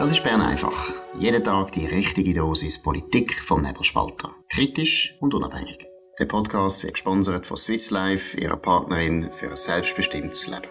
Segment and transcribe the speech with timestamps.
[0.00, 0.94] Das ist Bern einfach.
[1.18, 4.34] Jeden Tag die richtige Dosis Politik vom Nebelspalter.
[4.48, 5.86] Kritisch und unabhängig.
[6.18, 10.70] Der Podcast wird gesponsert von Swiss Life, ihrer Partnerin für ein selbstbestimmtes Leben.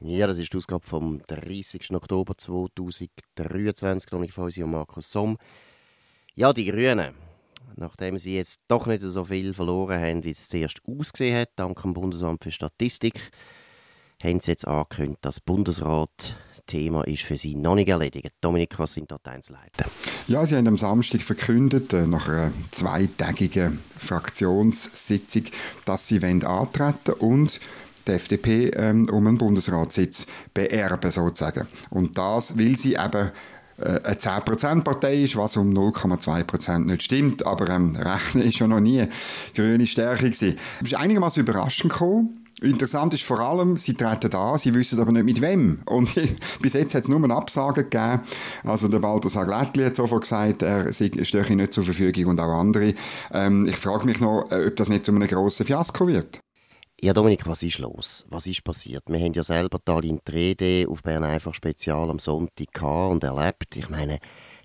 [0.00, 1.90] Ja, das ist die Ausgabe vom 30.
[1.92, 5.36] Oktober 2023, noch von uns und Markus Somm.
[6.34, 7.14] Ja, die Grünen.
[7.76, 11.82] Nachdem sie jetzt doch nicht so viel verloren haben, wie es zuerst ausgesehen hat, dank
[11.82, 13.20] dem Bundesamt für Statistik,
[14.26, 18.32] haben sie jetzt angekündigt, dass das Bundesrat Thema ist für Sie noch nicht erledigt.
[18.40, 19.84] Dominik, was sind dort Einzelheiten?
[20.26, 25.44] Ja, Sie haben am Samstag verkündet, äh, nach einer zweitägigen Fraktionssitzung,
[25.84, 27.60] dass Sie antreten und
[28.06, 31.66] die FDP ähm, um einen Bundesratssitz beerben, sozusagen.
[31.90, 33.32] Und das will sie eben
[33.78, 38.80] äh, eine 10%-Partei ist, was um 0,2% nicht stimmt, aber ähm, Rechnen ist ja noch
[38.80, 39.06] nie
[39.54, 40.56] grüne Stärke gewesen.
[40.82, 45.12] Es ist einigermaßen überraschend gekommen, Interessant ist vor allem, sie treten da, sie wissen aber
[45.12, 45.82] nicht mit wem.
[45.84, 46.14] Und
[46.62, 48.22] bis jetzt hat es nur eine Absage gegeben.
[48.64, 52.94] Also der Balthasar Glättli hat sofort gesagt, er stehe nicht zur Verfügung und auch andere.
[53.30, 56.40] Ähm, ich frage mich noch, äh, ob das nicht zu einem grossen Fiasko wird.
[56.98, 58.24] Ja, Dominik, was ist los?
[58.30, 59.04] Was ist passiert?
[59.06, 63.76] Wir haben ja selber Tallinn Rede auf Bern einfach Spezial am Sonntag gehabt und erlebt.
[63.76, 64.18] Ich meine,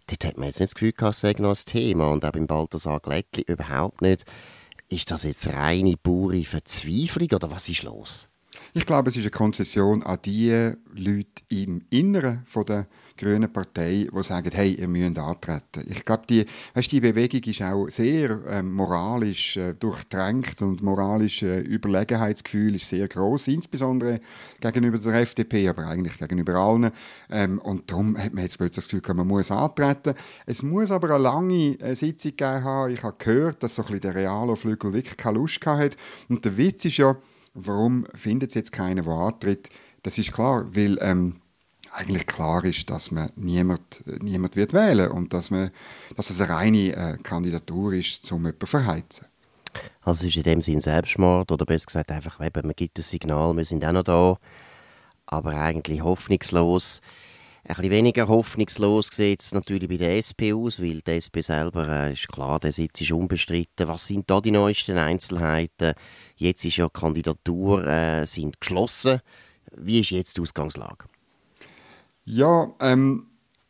[0.08, 2.10] dort hat man jetzt nicht das Gefühl gehabt, es sei noch ein Thema.
[2.10, 4.24] Und auch beim Balthasar Glättli überhaupt nicht.
[4.94, 8.28] Ist das jetzt reine pure Verzweiflung oder was ist los?
[8.74, 14.08] Ich glaube, es ist eine Konzession an die Leute im Inneren von der Grünen Partei,
[14.10, 15.86] die sagen, hey, ihr müsst antreten.
[15.90, 21.44] Ich glaube, die, weißt, die Bewegung ist auch sehr ähm, moralisch äh, durchdrängt und moralisch
[21.44, 24.22] äh, Überlegenheitsgefühl ist sehr groß, insbesondere
[24.62, 26.92] gegenüber der FDP, aber eigentlich gegenüber allen.
[27.30, 30.14] Ähm, und darum hat man jetzt plötzlich das Gefühl, man muss antreten.
[30.46, 32.94] Es muss aber eine lange äh, Sitzung gegeben haben.
[32.94, 35.98] Ich habe gehört, dass so ein bisschen der Realo-Flügel wirklich keine Lust hatte.
[36.30, 37.18] Und der Witz ist ja,
[37.54, 39.70] warum findet es jetzt keiner, der antritt?
[40.04, 41.42] Das ist klar, weil ähm,
[41.92, 45.72] eigentlich klar ist, dass man niemand, niemand wird wählen und dass, man,
[46.16, 49.28] dass es eine reine äh, Kandidatur ist, um jemanden zu verheizen.
[50.02, 53.56] Also es ist in dem Sinn Selbstmord oder besser gesagt einfach, man gibt ein Signal,
[53.56, 54.38] wir sind auch noch da,
[55.26, 57.02] aber eigentlich hoffnungslos.
[57.64, 61.88] Ein bisschen weniger hoffnungslos sieht es natürlich bei der SP aus, weil die SP selber
[61.88, 63.88] äh, ist klar, der Sitz ist unbestritten.
[63.88, 65.94] Was sind da die neuesten Einzelheiten?
[66.38, 69.22] Jetzt ist ja die Kandidatur äh, sind geschlossen.
[69.78, 71.06] Wie ist jetzt die Ausgangslage?
[72.26, 73.28] Ja, ähm,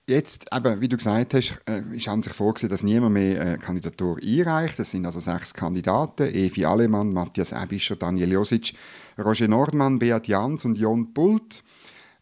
[0.08, 3.58] jetzt, eben, wie du gesagt hast, äh, ist an sich vorgesehen, dass niemand mehr eine
[3.58, 4.79] Kandidatur einreicht.
[4.79, 8.73] Es sind also sechs Kandidaten: Evi Alemann, Matthias Ebischer, Daniel Josic,
[9.18, 11.62] Roger Nordmann, Beat Jans und Jon Pult.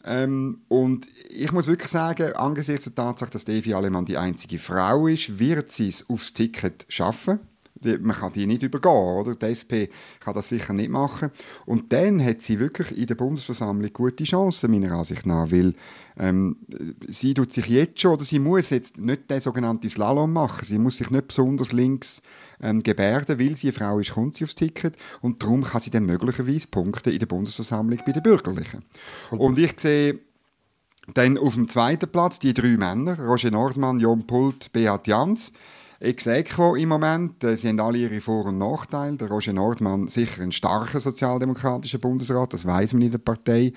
[0.05, 5.07] Ähm, und ich muss wirklich sagen, angesichts der Tatsache, dass Evi Alemann die einzige Frau
[5.07, 7.39] ist, wird sie es aufs Ticket schaffen
[8.01, 9.35] man kann die nicht übergehen, oder?
[9.35, 11.31] Die SP kann das sicher nicht machen.
[11.66, 15.73] Und dann hat sie wirklich in der Bundesversammlung gute Chancen, meiner Ansicht nach, weil
[16.18, 16.57] ähm,
[17.07, 20.78] sie tut sich jetzt schon, oder sie muss jetzt nicht den sogenannten Slalom machen, sie
[20.78, 22.22] muss sich nicht besonders links
[22.62, 25.91] ähm, gebärden, weil sie eine Frau ist, kommt sie aufs Ticket und darum kann sie
[25.91, 28.84] dann möglicherweise Punkte in der Bundesversammlung bei den Bürgerlichen.
[29.31, 30.19] Und ich sehe
[31.13, 35.53] dann auf dem zweiten Platz die drei Männer, Roger Nordmann, Jon Pult, Beat Jans,
[36.01, 37.43] ex aequo im Moment.
[37.43, 39.17] Äh, sie haben alle ihre Vor- und Nachteile.
[39.17, 43.73] Der Roger Nordmann sicher ein starker sozialdemokratischer Bundesrat, das weiß man in der Partei.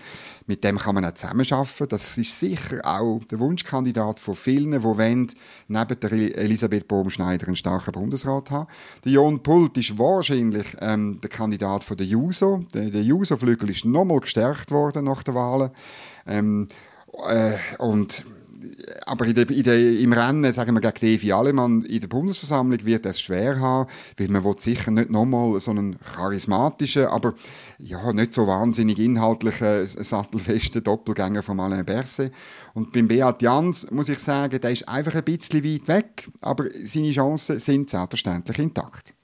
[0.47, 1.88] Mit dem kann man auch zusammenarbeiten.
[1.88, 5.32] Das ist sicher auch der Wunschkandidat von vielen, die wollen,
[5.69, 8.69] neben der Elisabeth Bohm-Schneider einen starken Bundesrat haben.
[9.05, 12.65] Der Jon Pult ist wahrscheinlich ähm, der Kandidat von der JUSO.
[12.72, 15.72] Der, der JUSO-Flügel ist nochmal gestärkt worden nach der Wahl.
[16.27, 16.69] Ähm,
[17.28, 18.25] äh, und
[19.06, 22.84] aber in der, in der, im Rennen, sagen wir gegen Devi Alemann, in der Bundesversammlung
[22.84, 27.34] wird es schwer haben, weil man will sicher nicht nochmal so einen charismatischen, aber
[27.78, 32.33] ja, nicht so wahnsinnig inhaltlichen, sattelfesten Doppelgänger von Alain Berset.
[32.75, 36.65] Und beim Beat Jans muss ich sagen, der ist einfach ein bisschen weit weg, aber
[36.84, 39.15] seine Chancen sind selbstverständlich intakt.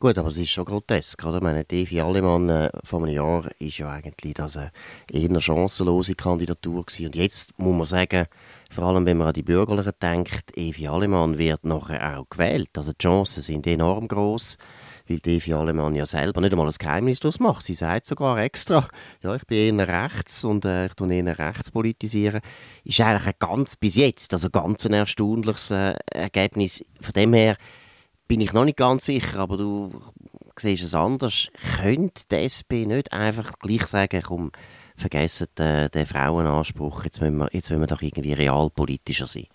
[0.00, 1.36] Gut, aber es ist schon grotesk, oder?
[1.36, 4.72] Ich meine, Devi Allemann äh, vor einem Jahr ist ja eigentlich das eine
[5.10, 7.06] eher chancenlose Kandidatur gewesen.
[7.06, 8.26] Und jetzt muss man sagen,
[8.70, 12.70] vor allem wenn man an die Bürgerlichen denkt, Evi Allemann wird nachher auch gewählt.
[12.76, 14.58] Also die Chancen sind enorm groß,
[15.06, 17.62] weil Evi Allemann ja selber nicht einmal ein Geheimnis daraus macht.
[17.62, 18.88] Sie sagt sogar extra,
[19.22, 22.40] ja, ich bin eher rechts und äh, ich tue eher rechts politisieren.
[22.82, 26.84] Ist eigentlich ein ganz, bis jetzt, also ganz ein erstaunliches äh, Ergebnis.
[27.00, 27.56] Von dem her
[28.28, 30.02] bin ich noch nicht ganz sicher, aber du
[30.58, 31.48] siehst es anders.
[31.80, 34.52] Könnte die SP nicht einfach gleich sagen, komm,
[34.96, 39.46] vergessen den, den Frauenanspruch, jetzt müssen, wir, jetzt müssen wir doch irgendwie realpolitischer sein.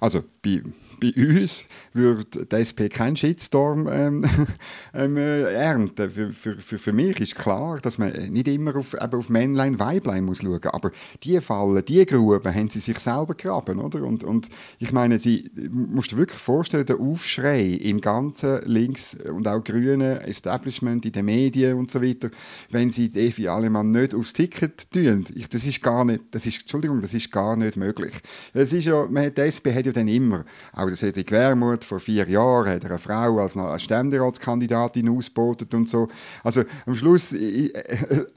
[0.00, 0.62] Also bei,
[1.00, 4.24] bei uns würde die SP keinen Shitstorm ähm,
[4.94, 6.10] ähm, äh, ernten.
[6.10, 10.24] Für, für, für, für mich ist klar, dass man nicht immer auf, auf Männlein, Weiblein
[10.24, 10.60] muss schauen.
[10.64, 10.90] Aber
[11.22, 14.02] die Fallen, die Gruben haben sie sich selber graben, oder?
[14.02, 14.48] Und, und
[14.78, 20.18] ich meine, sie musst dir wirklich vorstellen, der Aufschrei im ganzen links- und auch grünen
[20.20, 22.30] Establishment in den Medien und so weiter,
[22.70, 26.46] wenn sie die Evi Alemann nicht aufs Ticket tun, ich, das ist gar nicht, das
[26.46, 28.12] ist, Entschuldigung, das ist gar nicht möglich.
[28.52, 32.00] Es ist ja, man die SP hat ja dann immer, auch der Cedric Wermuth, vor
[32.00, 36.08] vier Jahren hat er eine Frau als, Ständeratskandidatin ausgebotet und so.
[36.42, 37.34] Also am Schluss,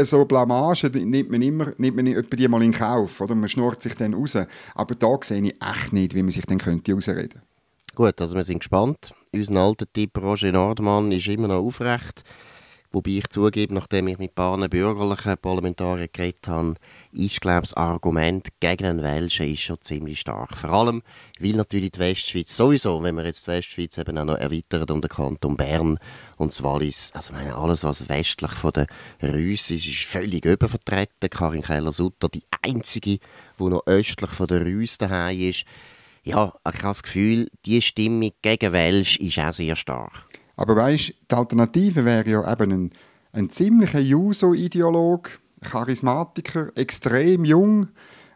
[0.01, 3.35] so Blamage nimmt man immer, nimmt man die mal in Kauf, oder?
[3.35, 4.37] Man schnurrt sich dann raus.
[4.75, 7.41] Aber da sehe ich echt nicht, wie man sich dann könnte ausreden
[7.95, 9.13] Gut, also wir sind gespannt.
[9.33, 12.23] Unser alter Typ Roger Nordmann ist immer noch aufrecht.
[12.91, 16.73] Wobei ich zugebe, nachdem ich mit ein paar bürgerlichen Parlamentariern geredet habe,
[17.11, 20.57] ist, glaube ich, das Argument gegen den Welschen ist schon ziemlich stark.
[20.57, 21.03] Vor allem,
[21.39, 25.01] weil natürlich die Westschweiz sowieso, wenn wir jetzt die Westschweiz eben auch noch erweitern um
[25.01, 25.99] den Kanton Bern
[26.37, 28.87] und das Wallis, also meine, alles, was westlich von der
[29.21, 31.29] Reuss ist, ist völlig übervertreten.
[31.29, 33.19] Karin Keller-Sutter, die einzige,
[33.59, 35.63] die noch östlich von der Reuss daheim ist.
[36.23, 40.27] Ja, ich habe das Gefühl, die Stimmung gegen Welsch ist auch sehr stark.
[40.59, 42.91] Aber weißt, die Alternative wäre ja eben ein,
[43.31, 47.87] ein ziemlicher Juso-Ideolog, Charismatiker, extrem jung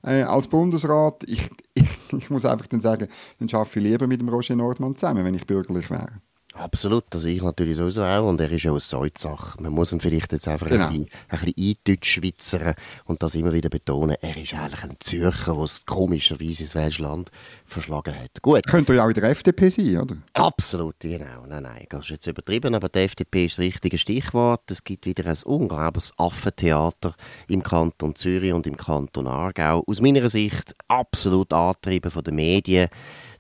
[0.06, 1.26] äh, als Bundesrat.
[1.28, 1.84] Ich, ich,
[2.18, 3.10] ich, muss einfach dann sagen,
[3.40, 6.22] dann arbeite ich lieber mit dem Roger Nordmann zusammen, wenn ich bürgerlich wäre.
[6.56, 9.58] Absolut, also ich natürlich sowieso auch und er ist ja aus Salzach.
[9.60, 10.88] Man muss ihn vielleicht jetzt einfach genau.
[10.88, 15.86] ein bisschen, ein und das immer wieder betonen, er ist eigentlich ein Zürcher, der es
[15.86, 17.32] komischerweise ins Welschland
[17.66, 18.42] verschlagen hat.
[18.44, 18.68] Gut.
[18.68, 20.16] Könnte ja auch in der FDP sein, oder?
[20.34, 21.46] Absolut, genau.
[21.48, 24.70] Nein, nein, das ist jetzt übertrieben, aber die FDP ist das richtige Stichwort.
[24.70, 27.16] Es gibt wieder ein unglaubliches Affentheater
[27.48, 29.84] im Kanton Zürich und im Kanton Aargau.
[29.88, 32.90] Aus meiner Sicht absolut angetrieben von den Medien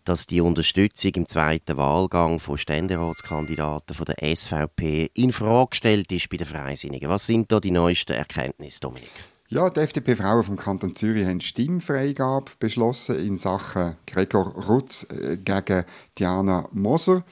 [0.04, 6.30] dass die Unterstützung im zweiten Wahlgang von Ständeratskandidaten von der SVP in Frage gestellt ist
[6.30, 7.10] bei den Freisinnigen.
[7.10, 9.10] Was sind da die neuesten Erkenntnisse, Dominik?
[9.50, 15.84] Ja, die FDP-Frauen vom Kanton Zürich haben Stimmfreigabe beschlossen in Sachen Gregor Rutz äh, gegen
[16.18, 17.24] Diana Moser.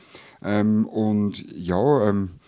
[0.44, 2.41] Ähm, und ja, ähm,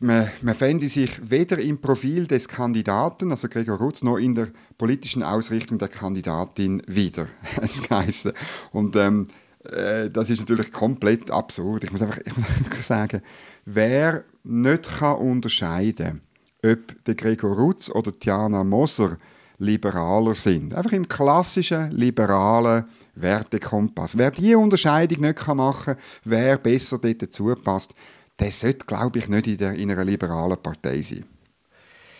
[0.00, 4.48] man, man fände sich weder im Profil des Kandidaten, also Gregor Rutz, noch in der
[4.76, 7.26] politischen Ausrichtung der Kandidatin wieder.
[8.72, 9.26] Und ähm,
[9.64, 11.84] äh, das ist natürlich komplett absurd.
[11.84, 13.22] Ich muss einfach, ich muss einfach sagen,
[13.64, 16.22] wer nicht kann unterscheiden
[16.64, 19.16] ob der Gregor Rutz oder Tiana Moser
[19.58, 20.74] liberaler sind.
[20.74, 22.84] Einfach im klassischen liberalen
[23.14, 24.16] Wertekompass.
[24.16, 27.94] Wer diese Unterscheidung nicht machen kann, wer besser dort passt,
[28.38, 31.24] der sollte, glaube ich, nicht in, der, in einer liberalen Partei sein.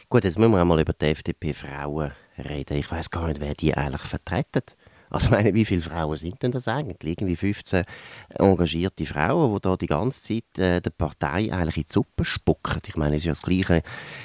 [0.08, 2.78] Gut, jetzt müssen wir einmal über die FDP-Frauen reden.
[2.78, 4.62] Ich weiß gar nicht, wer die eigentlich vertreten.
[5.10, 7.18] Also meine, wie viele Frauen sind denn das eigentlich?
[7.18, 7.84] Irgendwie 15
[8.38, 12.80] engagierte Frauen, die da die ganze Zeit äh, der Partei eigentlich in die Suppe spucken.
[12.86, 13.82] Ich meine, ist ja das Gleiche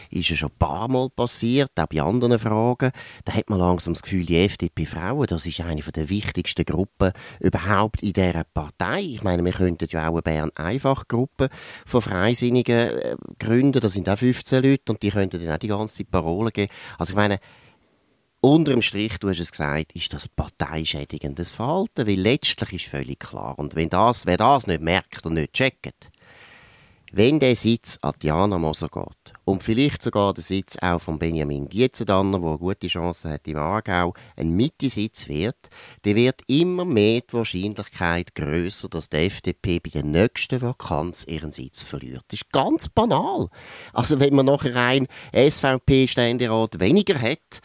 [0.09, 2.91] ist ja schon ein paar Mal passiert, auch bei anderen Fragen.
[3.25, 8.03] Da hat man langsam das Gefühl, die FDP-Frauen, das ist eine der wichtigsten Gruppen überhaupt
[8.03, 9.01] in dieser Partei.
[9.01, 11.49] Ich meine, wir könnten ja auch eine Bern-Einfach-Gruppe
[11.85, 13.79] von Freisinnigen äh, gründen.
[13.79, 16.71] Da sind auch 15 Leute und die könnten dann auch die ganze Zeit Parolen geben.
[16.97, 17.39] Also ich meine,
[18.45, 23.57] Unterm Strich, du hast es gesagt, ist das parteischädigendes Verhalten, weil letztlich ist völlig klar,
[23.57, 26.11] und wenn das, wer das nicht merkt und nicht checkt,
[27.13, 31.69] wenn der Sitz an Diana Moser geht und vielleicht sogar der Sitz auch von Benjamin
[31.69, 35.69] Gietzendanner, der eine gute Chance hat im Aargau, ein Mitte-Sitz wird,
[36.01, 41.53] dann wird immer mehr die Wahrscheinlichkeit größer, dass die FDP bei der nächsten Vakanz ihren
[41.53, 42.25] Sitz verliert.
[42.27, 43.47] Das ist ganz banal.
[43.93, 47.61] Also wenn man nachher ein SVP-Ständerat weniger hat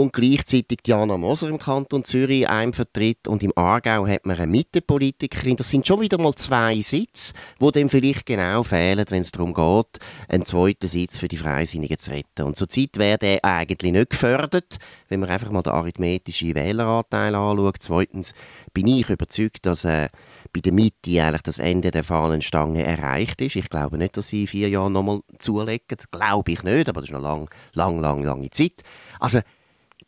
[0.00, 4.50] und gleichzeitig Diana Moser im Kanton Zürich einem vertritt und im Aargau hat man eine
[4.50, 5.54] Mittepolitikerin.
[5.54, 9.54] Das sind schon wieder mal zwei Sitze, wo dem vielleicht genau fehlen, wenn es darum
[9.54, 12.42] geht, einen zweiten Sitz für die Freisinnigen zu retten.
[12.42, 17.76] Und zurzeit wäre der eigentlich nicht gefördert, wenn man einfach mal den arithmetischen Wähleranteil anschaut.
[17.78, 18.34] Zweitens
[18.72, 20.08] bin ich überzeugt, dass äh,
[20.52, 23.54] bei der Mitte eigentlich das Ende der Fahnenstange erreicht ist.
[23.54, 25.98] Ich glaube nicht, dass sie in vier Jahren nochmal zulegen.
[26.10, 28.82] Glaube ich nicht, aber das ist noch lang, lang, lang, lange Zeit.
[29.20, 29.40] Also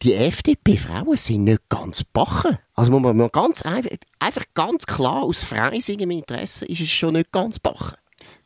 [0.02, 2.58] die FDP-Frauen sind nicht ganz bachen.
[2.74, 7.32] Also muss man ganz einfach, einfach ganz klar aus freisinnigen Interesse ist es schon nicht
[7.32, 7.96] ganz bachen.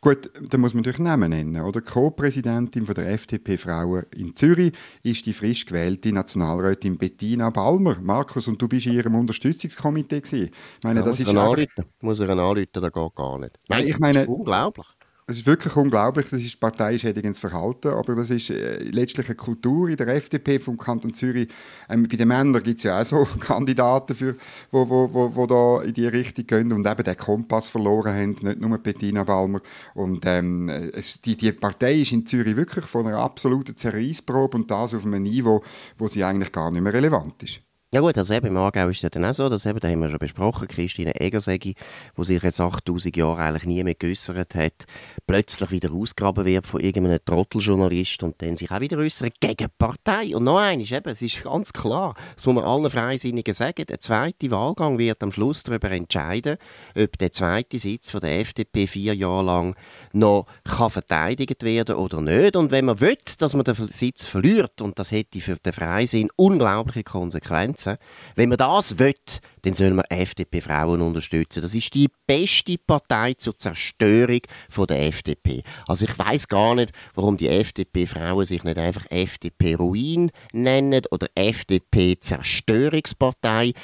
[0.02, 1.62] Gut, da muss man natürlich Namen nennen.
[1.62, 7.98] Oder Co-Präsidentin der FDP-Frauen in Zürich ist die frisch gewählte Nationalrätin Bettina Balmer.
[8.00, 10.50] Markus, und du bist in ihrem Unterstützungskomitee gewesen.
[10.78, 11.66] Ich meine, ja, das ist einfach...
[12.00, 13.58] Muss er anrufen, das geht gar nicht.
[13.68, 14.86] Nein, ich meine, unglaublich.
[15.30, 19.88] Es ist wirklich unglaublich, das ist parteischädigendes Verhalten, aber das ist äh, letztlich eine Kultur
[19.88, 21.48] in der FDP vom Kanton Zürich.
[21.88, 24.36] Ähm, bei den Männern gibt es ja auch so Kandidaten, für,
[24.70, 28.36] wo, wo, wo, wo da in die Richtung gehen und eben den Kompass verloren haben,
[28.40, 29.60] nicht nur Bettina Balmer.
[29.94, 34.70] Und ähm, es, die, die Partei ist in Zürich wirklich von einer absoluten Zerreissprobe und
[34.70, 35.62] das auf einem Niveau,
[35.98, 37.60] wo sie eigentlich gar nicht mehr relevant ist.
[37.92, 39.98] Ja gut, also eben im Aargau ist es dann auch so, dass eben, da haben
[39.98, 41.74] wir schon besprochen, Christine Egersegi,
[42.16, 44.86] die sich jetzt 8000 Jahre eigentlich nie mehr geäussert hat,
[45.26, 49.66] plötzlich wieder ausgraben wird von irgendeinem Trotteljournalist und dann sich auch wieder äußert gegen die
[49.76, 50.36] Partei.
[50.36, 53.98] Und noch eines, eben, es ist ganz klar, das muss man allen Freisinnigen sagen, der
[53.98, 56.58] zweite Wahlgang wird am Schluss darüber entscheiden,
[56.96, 59.74] ob der zweite Sitz von der FDP vier Jahre lang
[60.12, 62.54] noch kann verteidigt werden oder nicht.
[62.54, 66.30] Und wenn man will, dass man den Sitz verliert, und das hätte für den Freisinn
[66.36, 67.98] unglaubliche Konsequenzen, unterstützen.
[68.34, 69.14] Wenn man das will,
[69.62, 71.60] dann soll man FDP-Frauen unterstützen.
[71.62, 75.62] Das ist die beste Partei zur Zerstörung von der FDP.
[75.86, 83.74] Also ich weiß gar nicht, warum die FDP-Frauen sich nicht einfach FDP-Ruin nennen oder FDP-Zerstörungspartei.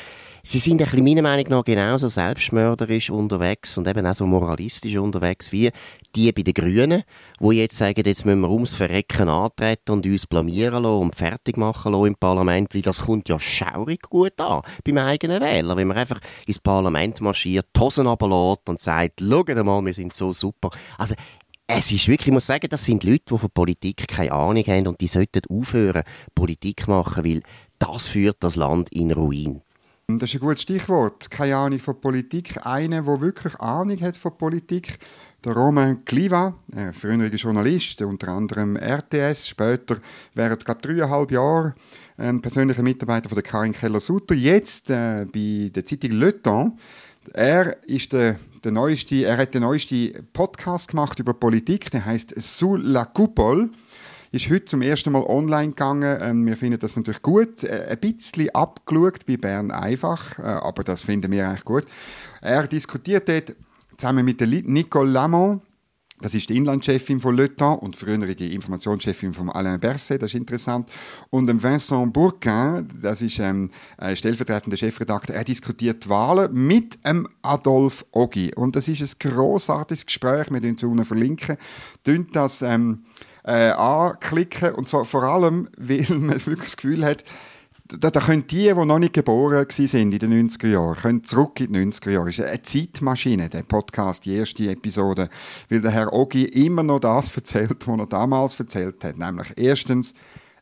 [0.49, 5.51] Sie sind ein meiner Meinung nach genauso selbstmörderisch unterwegs und eben auch so moralistisch unterwegs
[5.51, 5.73] wie
[6.15, 7.03] die bei den Grünen,
[7.41, 11.57] die jetzt sagen, jetzt müssen wir ums Verrecken antreten und uns blamieren lassen und fertig
[11.57, 15.89] machen lassen im Parlament, weil das kommt ja schaurig gut an beim eigenen Wähler, wenn
[15.89, 20.33] man einfach ins Parlament marschiert, die Hosen runterlässt und sagt, schaut mal, wir sind so
[20.33, 20.71] super.
[20.97, 21.17] Also
[21.67, 24.87] es ist wirklich, ich muss sagen, das sind Leute, die von Politik keine Ahnung haben
[24.87, 26.05] und die sollten aufhören,
[26.37, 27.43] Politik machen, weil
[27.81, 29.63] das führt das Land in Ruin.
[30.09, 31.29] Das ist ein gutes Stichwort.
[31.33, 32.65] Keine Ahnung von Politik.
[32.65, 35.01] Einer, der wirklich Ahnung hat von Politik,
[35.45, 36.93] der Romain Kliva, ein
[37.35, 39.99] Journalist, unter anderem RTS, später
[40.33, 41.75] während glaube dreieinhalb Jahre
[42.19, 46.81] ein persönlicher Mitarbeiter von der Karin Keller-Sutter, jetzt äh, bei der Zeitung Le Temps.
[47.33, 52.33] Er ist der, der neueste, er hat den neuesten Podcast gemacht über Politik, der heißt
[52.41, 53.71] Sous la Coupole
[54.37, 56.19] ist heute zum ersten Mal online gegangen.
[56.21, 57.65] Ähm, wir finden das natürlich gut.
[57.65, 61.85] Äh, ein bisschen abgeschaut bei Bern einfach, äh, aber das finden wir eigentlich gut.
[62.43, 63.57] Er diskutiert dort
[63.97, 65.63] zusammen mit der Nicole Lamont,
[66.21, 70.39] das ist die Inlandchefin von Le Temps und frühere Informationschefin von Alain Berset, das ist
[70.39, 70.89] interessant.
[71.29, 73.71] Und Vincent Bourquin, das ist ähm,
[74.15, 78.55] stellvertretender Chefredakteur, er diskutiert die Wahlen mit ähm, Adolf Ogi.
[78.55, 81.59] Und das ist ein grossartiges Gespräch, wir verlinken es verlinken.
[82.03, 83.05] Tönt das ähm,
[83.47, 84.75] äh, anklicken.
[84.75, 87.25] Und zwar vor allem, weil man wirklich das Gefühl hat,
[87.89, 91.61] da, da können die, die noch nicht geboren sind in den 90er Jahren, können zurück
[91.61, 92.29] in die 90er Jahre.
[92.29, 95.29] Es ist eine Zeitmaschine, der Podcast, die erste Episode,
[95.71, 99.17] weil der Herr Ogi immer noch das erzählt, was er damals erzählt hat.
[99.17, 100.15] Nämlich erstens,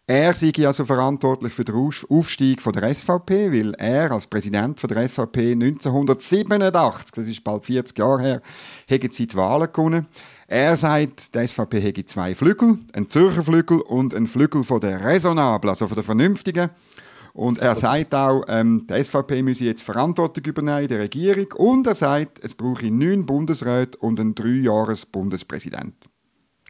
[0.06, 4.88] er sei also verantwortlich für den Aufstieg von der SVP, weil er als Präsident von
[4.88, 8.42] der SVP 1987, das ist bald 40 Jahre her,
[8.86, 10.06] hätte sie die Wahlen gewonnen.
[10.46, 15.00] Er sagt, die SVP hätte zwei Flügel, einen Zürcher Flügel und einen Flügel von der
[15.00, 16.68] Raisonable, also von der Vernünftigen.
[17.32, 21.50] Und er sagt auch, ähm, die SVP müsse jetzt Verantwortung übernehmen in der Regierung.
[21.56, 25.94] Und er sagt, es brauche neun Bundesräte und einen Dreijahres-Bundespräsident.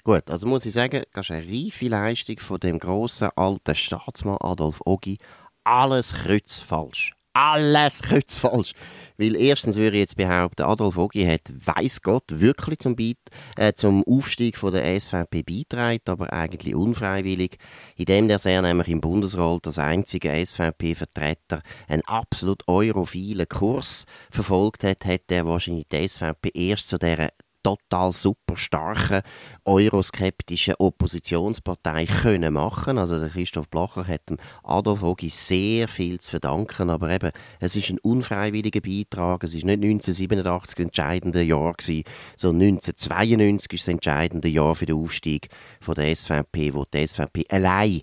[0.04, 4.36] Gut, also muss ich sagen, das ist eine reife Leistung von dem grossen alten Staatsmann
[4.38, 5.16] Adolf Ogi.
[5.64, 8.72] Alles kreuzfalsch alles kreuzfalsch.
[9.18, 13.18] Weil erstens würde ich jetzt behaupten, Adolf Ogi hat, weiß Gott, wirklich zum, Beit
[13.56, 17.58] äh, zum Aufstieg von der SVP beitragen, aber eigentlich unfreiwillig,
[17.96, 25.04] indem der sehr nämlich im Bundesrat als einziger SVP-Vertreter einen absolut europhilen Kurs verfolgt hat,
[25.04, 27.30] hat er wahrscheinlich die SVP erst zu dieser
[27.64, 29.22] total super starken
[29.64, 32.98] euroskeptischen Oppositionspartei können machen.
[32.98, 37.74] Also der Christoph Blocher hat dem Adolf Ogi sehr viel zu verdanken, aber eben, es
[37.74, 39.42] ist ein unfreiwilliger Beitrag.
[39.42, 42.04] Es ist nicht 1987 das entscheidende Jahr gewesen,
[42.36, 45.48] sondern 1992 ist das entscheidende Jahr für den Aufstieg
[45.80, 48.02] von der SVP, wo die SVP allein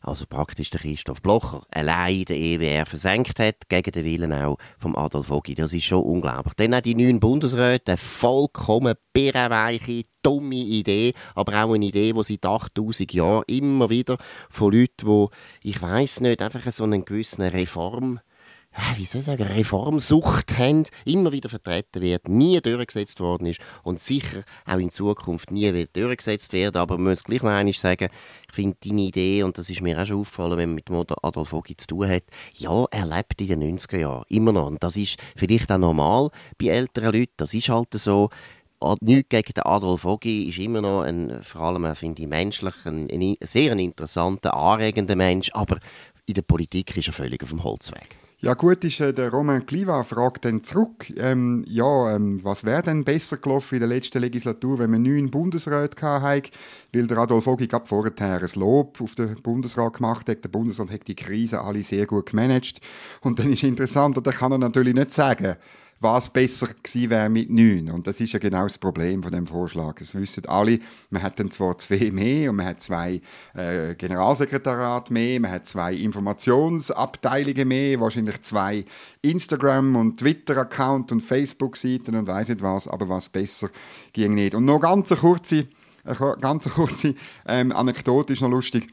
[0.00, 4.96] also praktisch der Christoph Blocher, allein den EWR versenkt hat, gegen den Willen auch vom
[4.96, 5.54] Adolf Ogi.
[5.54, 6.54] Das ist schon unglaublich.
[6.54, 12.22] Dann auch die neuen Bundesräte, eine vollkommen birrenweiche, dumme Idee, aber auch eine Idee, die
[12.22, 14.16] seit 8000 Jahren immer wieder
[14.48, 15.28] von Leuten,
[15.62, 18.20] die, ich weiß nicht, einfach so einen gewissen Reform
[18.96, 23.98] wie soll ich sagen, Reformsucht haben, immer wieder vertreten wird, nie durchgesetzt worden ist und
[23.98, 26.76] sicher auch in Zukunft nie wird durchgesetzt werden.
[26.76, 28.10] Aber man muss gleich noch einmal sagen,
[28.48, 31.52] ich finde deine Idee, und das ist mir auch schon aufgefallen, wenn man mit Adolf
[31.52, 32.22] Ogi zu tun hat,
[32.54, 34.68] ja, er lebt in den 90er Jahren, immer noch.
[34.68, 38.30] Und das ist vielleicht auch normal bei älteren Leuten, das ist halt so.
[39.02, 43.10] Nichts gegen den Adolf Ogi ist immer noch ein, vor allem, finde ich, menschlich, ein,
[43.10, 45.80] ein sehr interessanter, anregender Mensch, aber
[46.24, 48.19] in der Politik ist er völlig auf dem Holzweg.
[48.42, 52.80] Ja gut, ist, äh, der Roman Kliva fragt dann zurück, ähm, ja, ähm, was wäre
[52.80, 56.50] denn besser gelaufen in der letzten Legislatur, wenn man neun Bundesräte gehabt
[56.90, 60.42] weil der Adolf Ogi gerade vorher ein Lob auf den Bundesrat gemacht hat.
[60.42, 62.80] Der Bundesrat hat die Krise alle sehr gut gemanagt.
[63.20, 65.56] Und dann ist interessant, und da kann er natürlich nicht sagen,
[66.00, 67.90] was besser gewesen wäre mit neun.
[67.90, 70.00] Und das ist ja genau das Problem von dem Vorschlag.
[70.00, 70.78] Es wissen alle,
[71.10, 73.20] man hat dann zwar zwei mehr und man hat zwei
[73.54, 78.84] äh, Generalsekretariat mehr, man hat zwei Informationsabteilungen mehr, wahrscheinlich zwei
[79.20, 83.68] Instagram- und Twitter-Account und Facebook-Seiten und weiß nicht was, aber was besser
[84.14, 84.54] ging nicht.
[84.54, 85.66] Und noch ganz eine kurze,
[86.04, 87.14] eine ganz kurze
[87.46, 88.88] ähm, Anekdote ist noch lustig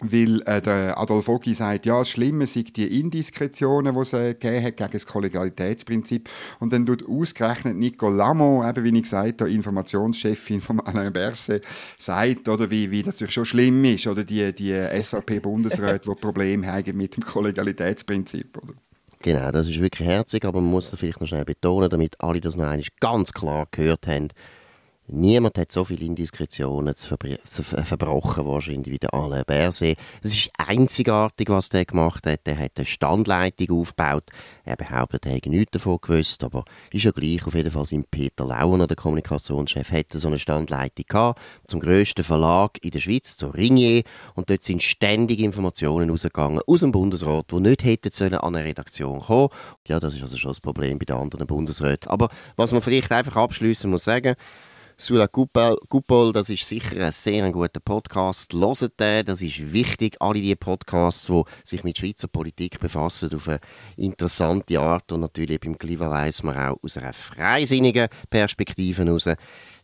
[0.00, 4.34] weil äh, der Adolf Ogi sagt, ja, das Schlimme sind die Indiskretionen, die es äh,
[4.34, 6.28] gegeben hat gegen das Kollegialitätsprinzip.
[6.60, 11.64] Und dann tut ausgerechnet Nico Lamo, eben wie ich gesagt habe, Informationschefin von Alain Berset,
[11.98, 16.96] sagt, oder wie, wie das schon schlimm ist, oder die, die SVP-Bundesräte, die Probleme haben
[16.96, 18.56] mit dem Kollegialitätsprinzip.
[18.56, 18.74] Oder?
[19.20, 22.40] Genau, das ist wirklich herzig, aber man muss das vielleicht noch schnell betonen, damit alle
[22.40, 24.28] das noch einmal ganz klar gehört haben.
[25.10, 29.96] Niemand hat so viele Indiskretionen zu, verbr zu verbrochen wahrscheinlich wie der Alain Berset.
[30.22, 32.40] Es ist einzigartig, was der gemacht hat.
[32.44, 34.24] Er hat eine Standleitung aufgebaut.
[34.66, 37.46] Er behauptet, er hätte nichts davon gewusst, aber ist ja gleich.
[37.46, 42.22] Auf jeden Fall sein Peter Launer, der Kommunikationschef, hatte so eine Standleitung gehabt, zum grössten
[42.22, 44.02] Verlag in der Schweiz, zu Ringier.
[44.34, 48.66] Und dort sind ständig Informationen rausgegangen aus dem Bundesrat, die nicht hätten sollen an eine
[48.66, 49.48] Redaktion kommen.
[49.86, 52.10] Ja, das ist also schon das Problem bei den anderen Bundesräten.
[52.10, 54.36] Aber was man vielleicht einfach abschließen muss sagen,
[55.00, 58.52] Sula Coupol, das ist sicher ein sehr guter Podcast.
[58.52, 60.16] Hört den, das ist wichtig.
[60.18, 63.60] Alle die Podcasts, die sich mit Schweizer Politik befassen, auf eine
[63.96, 69.28] interessante Art und natürlich beim Kliva weiss man auch aus einer freisinnigen Perspektive heraus,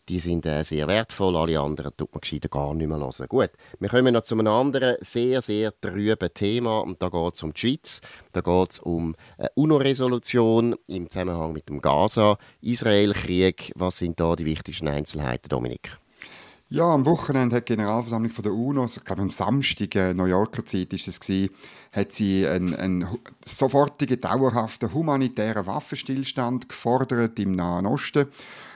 [0.09, 1.37] die sind äh, sehr wertvoll.
[1.37, 3.29] Alle anderen tut man gescheiter gar nicht mehr hören.
[3.29, 6.81] Gut, wir kommen noch zu einem anderen sehr, sehr trüben Thema.
[6.81, 8.01] Und da geht es um die Schweiz.
[8.33, 13.73] Da geht es um eine UNO-Resolution im Zusammenhang mit dem Gaza-Israel-Krieg.
[13.77, 15.99] Was sind da die wichtigsten Einzelheiten, Dominik?
[16.71, 20.25] Ja, am Wochenende hat die Generalversammlung von der UNO, ich glaube am Samstag, äh, New
[20.25, 21.51] Yorker Zeit ist es gewesen,
[21.93, 23.07] hat sie einen, einen
[23.45, 28.27] sofortigen, dauerhaften humanitären Waffenstillstand gefordert im Nahen Osten.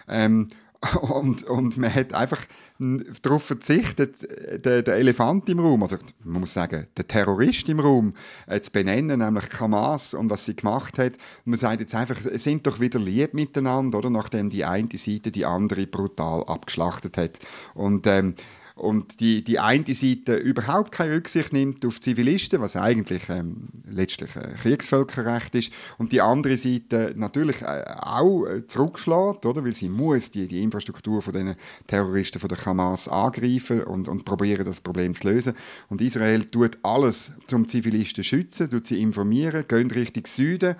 [0.06, 0.48] Ähm,
[1.00, 2.40] und, und man hat einfach
[2.78, 4.22] darauf verzichtet,
[4.64, 8.14] den, den Elefant im Raum, also man muss sagen, den Terrorist im Raum
[8.46, 11.14] äh, zu benennen, nämlich Hamas und was sie gemacht hat.
[11.44, 14.10] Und man sagt jetzt einfach, sind doch wieder lieb miteinander, oder?
[14.10, 17.40] Nachdem die eine Seite die andere brutal abgeschlachtet hat.
[17.74, 18.34] Und ähm,
[18.78, 24.34] und die, die eine Seite überhaupt keine Rücksicht nimmt auf Zivilisten, was eigentlich ähm, letztlich
[24.36, 29.64] äh, Kriegsvölkerrecht ist, und die andere Seite natürlich äh, auch äh, zurückschlägt, oder?
[29.64, 34.24] weil sie muss die, die Infrastruktur von den Terroristen von der Hamas angreifen und, und
[34.24, 35.54] probieren, das Problem zu lösen.
[35.88, 40.76] Und Israel tut alles, zum Zivilisten zu schützen, tut sie informieren, geht Richtung Süden,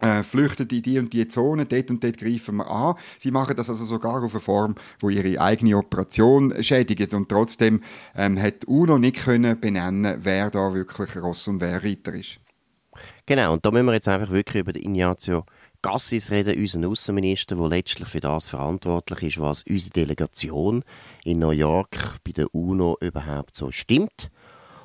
[0.00, 2.94] äh, flüchten in die und die Zone, dort und dort greifen wir an.
[3.18, 7.82] Sie machen das also sogar auf eine Form, wo ihre eigene Operation schädigt und trotzdem
[8.14, 12.38] ähm, hat UNO nicht können benennen, wer da wirklich Ross und wer Reiter ist.
[13.26, 15.44] Genau, und da müssen wir jetzt einfach wirklich über den Ignazio
[15.82, 20.82] Gassis reden, unseren Außenminister, der letztlich für das verantwortlich ist, was unsere Delegation
[21.24, 24.30] in New York bei der UNO überhaupt so stimmt.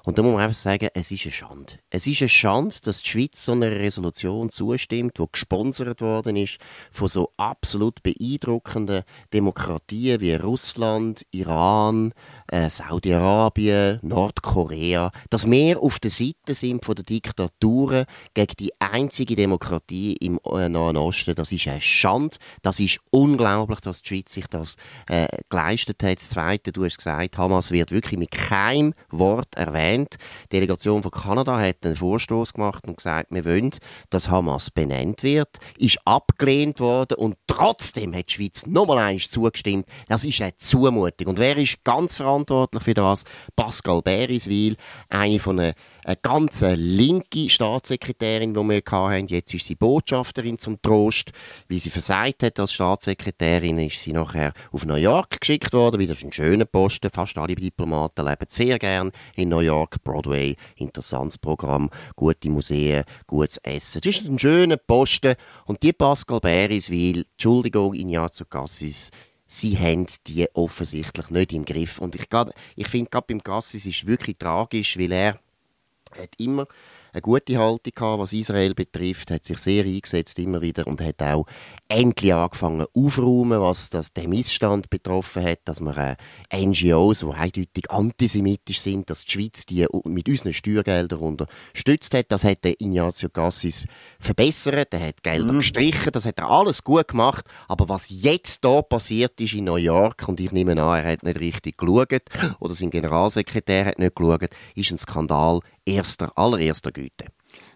[0.05, 1.73] Und da muss man einfach sagen, es ist eine Schande.
[1.89, 6.57] Es ist eine Schande, dass die Schweiz so einer Resolution zustimmt, die gesponsert worden ist
[6.91, 12.13] von so absolut beeindruckenden Demokratien wie Russland, Iran,
[12.53, 19.35] äh, Saudi-Arabien, Nordkorea, dass wir auf der Seite sind von der Diktaturen gegen die einzige
[19.35, 21.33] Demokratie im äh, Nahen Osten.
[21.33, 22.37] Das ist eine Schande.
[22.61, 24.75] Das ist unglaublich, dass die Schweiz sich das
[25.07, 26.19] äh, geleistet hat.
[26.19, 30.17] Das Zweite, du hast gesagt, Hamas wird wirklich mit keinem Wort erwähnt.
[30.51, 33.71] Die Delegation von Kanada hat einen Vorstoß gemacht und gesagt, wir wollen,
[34.11, 35.49] dass Hamas benannt wird.
[35.79, 39.87] Ist abgelehnt worden und trotzdem hat die Schweiz nochmal eins zugestimmt.
[40.07, 41.27] Das ist eine Zumutung.
[41.27, 42.42] Und wer ist ganz verantwortlich?
[42.45, 43.23] Verantwortlich für das.
[43.55, 44.75] Pascal Beriswil,
[45.09, 45.73] eine von einer
[46.05, 49.27] eine ganz linke Staatssekretärin, die wir hatten.
[49.27, 51.31] Jetzt ist sie Botschafterin zum Trost.
[51.69, 56.23] Wie sie versagt hat als Staatssekretärin, ist sie nachher auf New York geschickt worden, ist
[56.23, 57.09] ein schöner Posten.
[57.09, 60.03] Fast alle Diplomaten leben sehr gern in New York.
[60.03, 64.01] Broadway, interessantes Programm, gute Museen, gutes Essen.
[64.03, 65.35] Das ist ein schöner Posten.
[65.65, 69.09] Und die Pascal Beriswil, Entschuldigung, Ignazio Cassis,
[69.53, 71.99] sie haben die offensichtlich nicht im Griff.
[71.99, 72.27] Und ich,
[72.75, 75.39] ich finde, gerade beim Gassis ist es wirklich tragisch, weil er
[76.17, 76.67] hat immer
[77.13, 81.21] eine gute Haltung gehabt, was Israel betrifft, hat sich sehr eingesetzt immer wieder und hat
[81.21, 81.45] auch
[81.87, 86.17] endlich angefangen aufräumen, was das, den Missstand betroffen hat, dass wir
[86.49, 92.25] äh, NGOs, die eindeutig antisemitisch sind, dass die Schweiz die mit unseren Steuergeldern unterstützt hat.
[92.29, 93.85] Das hat der Ignazio Cassis
[94.19, 95.57] verbessert, er hat Gelder mhm.
[95.57, 97.45] gestrichen, das hat er alles gut gemacht.
[97.67, 101.23] Aber was jetzt da passiert ist in New York, und ich nehme an, er hat
[101.23, 102.23] nicht richtig geschaut,
[102.59, 107.25] oder sein Generalsekretär hat nicht geschaut, ist ein Skandal erster, allererster Güte.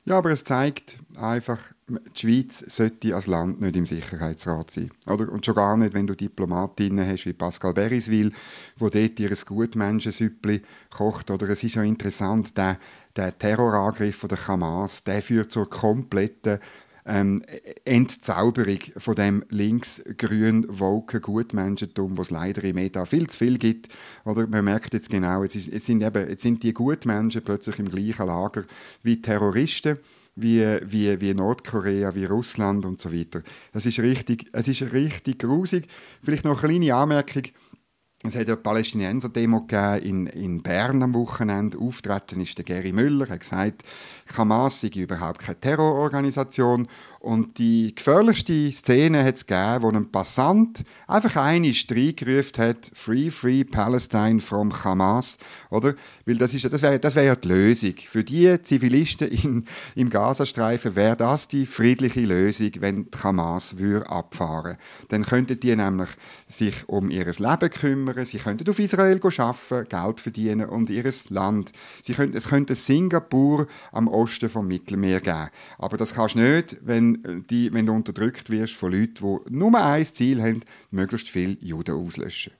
[0.06, 4.89] Ja, aber es zeigt einfach, die Schweiz sollte als Land nicht im Sicherheitsrat sein.
[5.06, 5.30] Oder?
[5.30, 8.32] Und schon gar nicht, wenn du Diplomatinnen hast wie Pascal Beriswil,
[8.78, 11.30] wo dort ihr Gutmenschensüppli kocht.
[11.30, 12.80] Oder es ist ja interessant, der,
[13.15, 16.60] der Terrorangriff der Hamas, der führt zur kompletten
[17.08, 17.41] ähm,
[17.86, 23.89] Entzauberung von dem links-grün woken Gutmenschentum, was es leider im Meta viel zu viel gibt.
[24.26, 27.80] Oder man merkt jetzt genau, es, ist, es sind eben, jetzt sind die Gutmenschen plötzlich
[27.80, 28.63] im gleichen Lager
[29.04, 29.98] wie Terroristen
[30.38, 33.41] wie, wie, wie Nordkorea, wie Russland und so weiter.
[33.74, 35.88] Das ist richtig, es ist richtig grusig.
[36.22, 37.43] Vielleicht noch eine kleine Anmerkung.
[38.23, 39.67] Es hat eine Palästinenser-Demo
[40.01, 41.77] in, in Bern am Wochenende.
[41.77, 43.27] Auftreten ist der Gary Müller.
[43.27, 43.84] Er hat gesagt,
[44.36, 46.88] Hamas sei überhaupt keine Terrororganisation
[47.27, 53.29] und die gefährlichste Szene hat es gegeben, wo ein Passant einfach eine reingerufen hat, Free,
[53.29, 55.37] Free Palestine from Hamas,
[55.69, 55.93] oder?
[56.25, 57.95] Weil das, das wäre das wär ja die Lösung.
[58.05, 64.09] Für die Zivilisten in, im Gazastreifen wäre das die friedliche Lösung, wenn die Hamas würde
[64.09, 64.77] abfahren
[65.09, 66.09] Dann könnten die nämlich
[66.47, 71.73] sich um ihr Leben kümmern, sie könnten auf Israel arbeiten, Geld verdienen und ihr Land.
[72.01, 75.49] Sie könnten, es könnte Singapur am Osten vom Mittelmeer geben.
[75.77, 77.16] Aber das kannst du nicht, wenn
[77.49, 81.95] die, wenn du unterdrückt wirst von Leuten, die nur ein Ziel haben, möglichst viele Juden
[81.95, 82.53] auslöschen.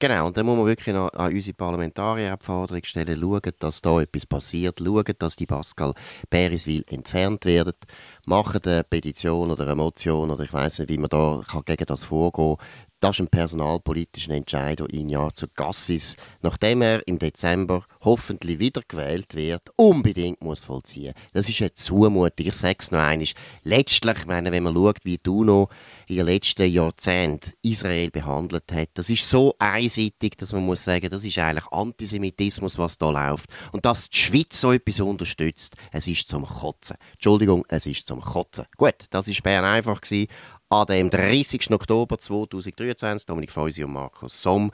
[0.00, 3.82] Genau, und dann muss man wirklich noch an unsere Parlamentarier die Forderung stellen, schauen, dass
[3.82, 5.92] da etwas passiert, schauen, dass die Pascal
[6.30, 7.72] Beriswil entfernt werden,
[8.24, 12.04] machen eine Petition oder eine Motion oder ich weiß nicht, wie man da gegen das
[12.04, 12.66] vorgehen kann,
[13.00, 19.62] das ist ein personalpolitischer Entscheid, der Ignazio Gassis, nachdem er im Dezember hoffentlich wiedergewählt wird,
[19.76, 21.14] unbedingt muss vollziehen.
[21.32, 22.46] Das ist eine Zumutung.
[22.46, 23.28] Ich sage es noch einmal.
[23.62, 25.68] Letztlich, meine, wenn man schaut, wie du noch
[26.08, 31.10] in den letzten Jahrzehnten Israel behandelt hat, das ist so einseitig, dass man muss sagen,
[31.10, 33.50] das ist eigentlich Antisemitismus, was da läuft.
[33.72, 36.96] Und dass die Schweiz so etwas unterstützt, es ist zum Kotzen.
[37.12, 38.64] Entschuldigung, es ist zum Kotzen.
[38.76, 40.28] Gut, das war Bern einfach gewesen
[40.70, 41.70] an dem 30.
[41.70, 43.26] Oktober 2023.
[43.26, 44.70] Dominik Feusi und Markus Somm.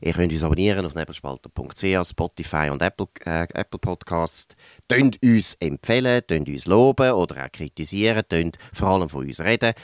[0.00, 4.56] Ihr könnt uns abonnieren auf nebelspalter.ch, Spotify und Apple, äh, Apple Podcast.
[4.88, 9.74] Tönt uns empfehlen, tönt uns loben oder auch kritisieren, tönt vor allem von uns reden.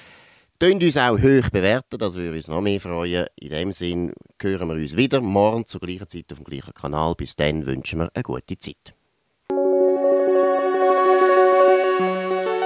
[0.59, 3.27] Tönt uns auch hoch bewerten, das würde uns noch mehr freuen.
[3.37, 7.15] In dem Sinn hören wir uns wieder morgen zur gleichen Zeit auf dem gleichen Kanal.
[7.15, 8.95] Bis dann wünschen wir eine gute Zeit.